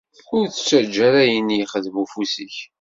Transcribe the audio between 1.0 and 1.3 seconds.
ara